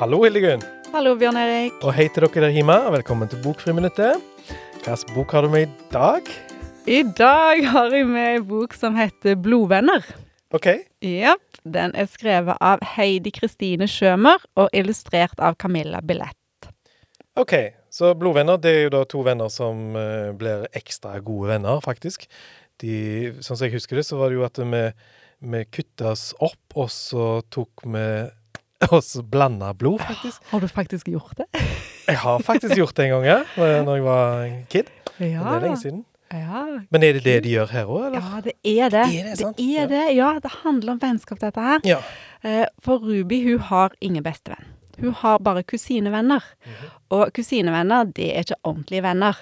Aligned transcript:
Hallo, 0.00 0.22
Hildegunn. 0.24 0.62
Hallo, 0.94 1.10
Bjørn 1.20 1.36
Erik. 1.36 1.74
Og 1.84 1.92
hei 1.92 2.06
til 2.08 2.24
dere 2.24 2.46
der 2.46 2.54
hjemme. 2.56 2.72
Velkommen 2.94 3.28
til 3.28 3.42
Bokfriminuttet. 3.44 4.22
Hvilken 4.80 5.10
bok 5.12 5.34
har 5.36 5.44
du 5.44 5.50
med 5.52 5.66
i 5.66 5.88
dag? 5.92 6.30
I 6.88 7.02
dag 7.18 7.60
har 7.68 7.92
jeg 7.92 8.06
med 8.08 8.38
en 8.38 8.46
bok 8.48 8.72
som 8.72 8.96
heter 8.96 9.36
Blodvenner. 9.36 10.08
OK. 10.56 10.70
Japp. 11.04 11.60
Den 11.68 11.92
er 11.92 12.08
skrevet 12.08 12.56
av 12.64 12.80
Heidi 12.94 13.28
Kristine 13.42 13.84
Sjømer 13.84 14.40
og 14.56 14.72
illustrert 14.72 15.36
av 15.36 15.60
Camilla 15.60 16.00
Billett. 16.00 16.72
Ok, 17.36 17.54
Så 17.92 18.14
blodvenner 18.16 18.56
det 18.56 18.72
er 18.72 18.82
jo 18.86 18.96
da 18.96 19.04
to 19.04 19.20
venner 19.28 19.52
som 19.52 19.92
eh, 20.00 20.32
blir 20.32 20.64
ekstra 20.80 21.18
gode 21.20 21.52
venner, 21.52 21.84
faktisk. 21.84 22.24
De, 22.80 23.34
sånn 23.44 23.52
som 23.52 23.68
jeg 23.68 23.76
husker 23.76 24.00
det, 24.00 24.08
så 24.08 24.16
var 24.16 24.32
det 24.32 24.40
jo 24.40 24.48
at 24.48 24.64
vi, 24.64 24.84
vi 25.44 25.64
kutta 25.68 26.14
oss 26.14 26.30
opp, 26.40 26.62
og 26.72 26.88
så 26.88 27.42
tok 27.52 27.84
vi 27.84 28.06
Og 28.92 29.02
så 29.04 29.22
blanda 29.22 29.72
blod, 29.76 29.98
faktisk. 30.00 30.42
Har 30.50 30.60
du 30.60 30.68
faktisk 30.68 31.06
gjort 31.12 31.34
det? 31.38 31.46
Jeg 32.10 32.18
har 32.18 32.38
faktisk 32.42 32.74
gjort 32.76 32.94
det 32.96 33.04
en 33.06 33.10
gang, 33.10 33.24
ja. 33.28 33.40
Når 33.84 33.94
jeg 33.94 34.04
var 34.04 34.40
en 34.46 34.54
kid. 34.72 34.88
Ja. 35.20 35.26
Det 35.26 35.52
er 35.54 35.60
lenge 35.66 35.76
siden. 35.82 36.00
Ja, 36.32 36.62
Men 36.90 37.02
er 37.02 37.12
det 37.18 37.24
det 37.24 37.36
de 37.44 37.52
gjør 37.56 37.70
her 37.74 37.84
òg, 37.90 38.04
eller? 38.06 38.20
ja 38.22 38.40
det 38.44 38.52
er 38.64 38.90
det. 38.94 39.04
Det 39.10 39.20
er 39.20 39.24
det, 39.28 39.38
sant? 39.38 39.56
Det 39.58 39.66
er 39.66 39.80
Ja. 39.82 39.86
det. 39.90 40.02
Ja, 40.16 40.28
det 40.42 40.50
handler 40.64 40.92
om 40.92 41.00
vennskap, 41.02 41.40
dette 41.42 41.60
her. 41.60 41.80
Ja. 41.84 41.98
Eh, 42.42 42.66
For 42.82 42.98
Ruby, 43.02 43.40
hun 43.48 43.58
har 43.70 43.90
ingen 44.00 44.22
bestevenn. 44.22 44.64
Hun 45.00 45.12
har 45.22 45.38
bare 45.38 45.62
kusinevenner. 45.62 46.44
Og 47.10 47.32
kusinevenner, 47.34 48.04
det 48.16 48.30
er 48.36 48.44
ikke 48.44 48.58
ordentlige 48.64 49.02
venner. 49.02 49.38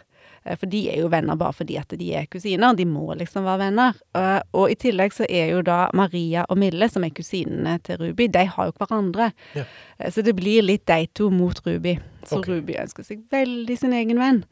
Eh, 0.48 0.56
For 0.56 0.70
de 0.70 0.80
er 0.92 1.02
jo 1.02 1.10
venner 1.12 1.36
bare 1.38 1.52
fordi 1.56 1.76
at 1.80 1.92
de 2.00 2.08
er 2.16 2.26
kusiner. 2.32 2.76
De 2.76 2.86
må 2.88 3.12
liksom 3.18 3.44
være 3.44 3.60
venner. 3.66 3.98
Eh, 4.16 4.40
Og 4.56 4.72
i 4.72 4.78
tillegg 4.80 5.12
så 5.14 5.26
er 5.28 5.52
jo 5.52 5.62
da 5.66 5.90
Maria 5.94 6.46
og 6.48 6.58
Mille, 6.58 6.88
som 6.88 7.04
er 7.04 7.12
kusinene 7.14 7.76
til 7.84 8.00
Ruby, 8.00 8.28
de 8.32 8.46
har 8.46 8.70
jo 8.70 8.72
hverandre. 8.80 9.32
Ja. 9.54 9.64
Eh, 9.98 10.10
Så 10.10 10.22
det 10.24 10.34
blir 10.36 10.62
litt 10.62 10.86
de 10.86 11.06
to 11.14 11.30
mot 11.30 11.60
Ruby. 11.66 11.98
Så 12.24 12.38
okay. 12.40 12.54
Ruby 12.54 12.74
ønsker 12.80 13.04
seg 13.04 13.24
veldig 13.30 13.78
sin 13.78 13.92
egen 13.92 14.18
venn. 14.18 14.44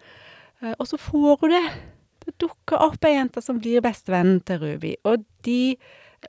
Og 0.78 0.86
så 0.88 0.96
får 0.98 1.36
hun 1.40 1.50
det. 1.52 1.64
Det 2.24 2.32
dukker 2.40 2.80
opp 2.80 3.04
ei 3.04 3.12
jente 3.14 3.42
som 3.44 3.58
blir 3.60 3.82
bestevennen 3.84 4.40
til 4.44 4.58
Ruby. 4.58 4.94
Og 5.04 5.24
de 5.44 5.76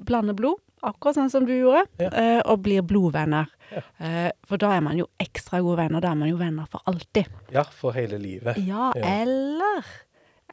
blander 0.03 0.35
blod, 0.37 0.59
akkurat 0.83 1.15
sånn 1.17 1.29
som 1.31 1.45
du 1.45 1.53
gjorde, 1.53 1.85
Ja. 1.99 2.09
eh, 2.09 2.41
og 2.45 2.61
blir 2.63 2.81
blodvenner. 2.81 3.47
Ja. 3.71 3.81
Eh, 3.99 4.31
For 4.45 4.57
da 4.57 4.71
er 4.77 4.81
man 4.81 4.97
jo 4.97 5.07
ekstra 5.19 5.59
gode 5.61 5.77
venner. 5.77 5.99
Da 6.01 6.11
er 6.11 6.15
man 6.15 6.29
jo 6.29 6.37
venner 6.37 6.65
for 6.69 6.81
alltid. 6.87 7.27
ja, 7.51 7.63
for 7.63 7.91
hele 7.93 8.17
livet. 8.19 8.57
Ja, 8.57 8.91
Ja. 8.95 9.03
eller 9.21 9.83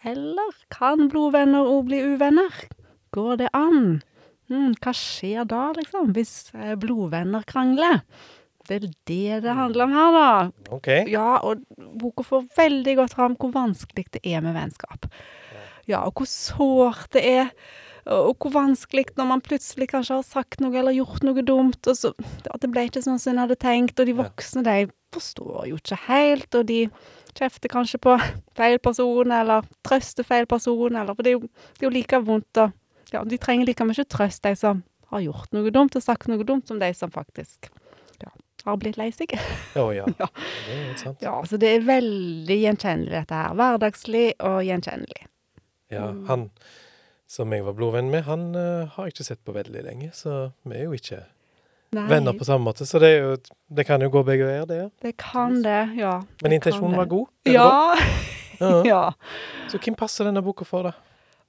Eller 0.05 0.51
kan 0.71 1.09
blodvenner 1.09 1.65
òg 1.65 1.87
bli 1.87 1.99
uvenner? 2.03 2.51
Går 3.15 3.39
det 3.39 3.49
an? 3.55 4.03
Hm, 4.51 4.75
hva 4.75 4.93
skjer 4.93 5.47
da, 5.49 5.73
liksom, 5.73 6.13
hvis 6.13 6.51
eh, 6.55 6.75
blodvenner 6.75 7.43
krangler? 7.47 8.03
Det 8.69 8.83
er 8.83 8.89
det 9.07 9.43
det 9.45 9.55
handler 9.55 9.85
om 9.85 9.93
her, 9.93 10.13
da. 10.13 10.51
OK. 10.75 10.89
Ja, 11.09 11.39
og 11.43 11.63
boka 11.99 12.23
får 12.23 12.47
veldig 12.57 12.97
godt 12.97 13.15
fram 13.15 13.37
hvor 13.37 13.53
vanskelig 13.53 14.05
det 14.13 14.21
er 14.27 14.41
med 14.43 14.55
vennskap. 14.55 15.07
Ja, 15.87 16.03
og 16.05 16.13
hvor 16.15 16.27
sårt 16.27 17.11
det 17.13 17.25
er, 17.25 17.51
og 18.07 18.37
hvor 18.43 18.53
vanskelig 18.53 19.07
når 19.17 19.29
man 19.31 19.41
plutselig 19.45 19.89
kanskje 19.89 20.19
har 20.19 20.27
sagt 20.27 20.61
noe 20.61 20.77
eller 20.77 20.93
gjort 20.93 21.23
noe 21.25 21.43
dumt, 21.47 21.87
og 21.89 21.97
så 21.97 22.11
at 22.53 22.61
det 22.61 22.71
ble 22.75 22.87
ikke 22.89 23.03
sånn 23.05 23.19
som 23.23 23.33
en 23.35 23.45
hadde 23.47 23.57
tenkt, 23.63 23.99
og 24.01 24.07
de 24.11 24.17
voksne, 24.19 24.65
de 24.67 24.91
forstår 25.15 25.69
jo 25.71 25.79
ikke 25.81 25.99
helt, 26.09 26.55
og 26.59 26.67
de 26.69 26.81
kjefter 27.39 27.73
kanskje 27.73 28.01
på 28.05 28.17
feil 28.59 28.79
person, 28.83 29.33
eller 29.33 29.65
trøster 29.87 30.27
feil 30.27 30.47
person, 30.51 30.97
eller 30.97 31.15
For 31.17 31.23
det 31.25 31.33
er 31.33 31.39
jo, 31.39 31.49
det 31.79 31.87
er 31.87 31.89
jo 31.89 31.95
like 31.97 32.21
vondt 32.27 32.61
å 32.65 32.71
Ja, 33.15 33.21
de 33.25 33.37
trenger 33.39 33.69
like 33.69 33.85
mye 33.87 34.05
trøst, 34.11 34.43
de 34.43 34.57
som 34.59 34.83
har 35.13 35.21
gjort 35.23 35.53
noe 35.55 35.71
dumt 35.71 35.95
og 35.95 36.03
sagt 36.03 36.27
noe 36.27 36.43
dumt, 36.43 36.67
som 36.67 36.81
de 36.81 36.89
som 36.97 37.13
faktisk 37.15 37.69
ja, 38.25 38.31
har 38.67 38.79
blitt 38.81 38.97
lei 38.99 39.11
seg. 39.15 39.37
Oh, 39.79 39.93
ja. 39.95 40.09
Ja. 40.19 40.27
Det 40.35 40.73
er 40.73 40.81
helt 40.89 41.03
sant. 41.05 41.23
Ja, 41.23 41.35
så 41.47 41.61
det 41.61 41.71
er 41.77 41.85
veldig 41.87 42.57
gjenkjennelig 42.65 43.15
dette 43.21 43.39
her. 43.39 43.55
Hverdagslig 43.61 44.25
og 44.43 44.65
gjenkjennelig. 44.67 45.29
Ja, 45.95 46.09
Mm. 46.11 46.49
Som 47.31 47.53
jeg 47.53 47.65
var 47.65 47.77
blodvenn 47.77 48.11
med, 48.13 48.25
han 48.29 48.51
eh, 48.59 48.91
har 48.95 49.07
jeg 49.09 49.15
ikke 49.17 49.29
sett 49.31 49.45
på 49.45 49.55
veldig 49.57 49.85
lenge, 49.87 50.11
så 50.17 50.51
vi 50.69 50.77
er 50.81 50.85
jo 50.89 50.99
ikke 50.99 51.23
Nei, 51.95 52.05
venner 52.11 52.37
på 52.37 52.47
samme 52.47 52.67
måte. 52.67 52.87
Så 52.87 52.99
det, 53.03 53.13
jo, 53.21 53.37
det 53.71 53.87
kan 53.89 54.03
jo 54.03 54.11
gå 54.13 54.25
begge 54.27 54.47
veier, 54.49 54.67
det. 54.69 54.81
ja. 54.83 54.89
det 55.03 55.17
kan 55.21 55.63
det, 55.63 55.81
ja. 55.99 56.19
Men 56.21 56.27
det 56.37 56.45
kan 56.51 56.59
intensjonen 56.61 57.01
var 57.01 57.11
god. 57.11 57.27
Ja. 57.49 57.71
Ja. 58.61 58.85
ja. 58.87 59.01
Så 59.67 59.81
hvem 59.83 59.97
passer 59.99 60.29
denne 60.29 60.39
boka 60.47 60.63
for, 60.63 60.87
da? 60.87 60.93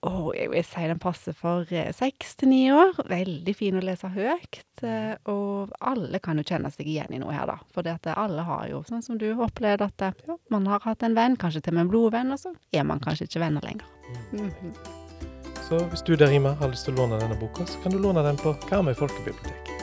Å, 0.05 0.31
jeg 0.33 0.49
vil 0.51 0.65
si 0.65 0.87
den 0.89 0.99
passer 1.01 1.35
for 1.37 1.69
eh, 1.73 1.91
seks 1.93 2.33
til 2.39 2.49
ni 2.49 2.63
år. 2.73 2.95
Veldig 3.09 3.53
fin 3.57 3.77
å 3.77 3.83
lese 3.85 4.09
høyt. 4.13 4.59
eh, 4.81 5.13
Og 5.29 5.69
alle 5.79 6.19
kan 6.21 6.41
jo 6.41 6.45
kjenne 6.45 6.73
seg 6.73 6.89
igjen 6.89 7.13
i 7.13 7.21
noe 7.21 7.33
her, 7.33 7.45
da. 7.49 7.59
For 7.73 7.85
alle 7.85 8.45
har 8.49 8.67
jo, 8.73 8.83
sånn 8.89 9.05
som 9.05 9.21
du 9.21 9.27
opplevd, 9.33 9.85
at 9.85 10.05
ja, 10.27 10.37
man 10.53 10.67
har 10.69 10.81
hatt 10.85 11.05
en 11.05 11.17
venn, 11.17 11.37
kanskje 11.37 11.61
til 11.61 11.73
og 11.73 11.79
med 11.79 11.85
en 11.87 11.93
blodvenn, 11.93 12.35
og 12.35 12.41
så 12.41 12.53
er 12.73 12.85
man 12.89 13.01
kanskje 13.05 13.29
ikke 13.29 13.45
venner 13.47 13.65
lenger. 13.65 13.89
Mhm. 14.33 14.94
Så 15.65 15.79
hvis 15.89 16.01
du 16.05 16.13
der 16.15 16.29
hjemme 16.29 16.53
har 16.59 16.69
lyst 16.69 16.85
til 16.85 16.93
å 16.93 17.03
låne 17.03 17.17
denne 17.21 17.37
boka, 17.41 17.65
så 17.65 17.81
kan 17.81 17.95
du 17.95 17.97
låne 17.97 18.21
den 18.25 18.37
på 18.37 18.53
Karmøy 18.69 18.93
folkebibliotek. 18.93 19.74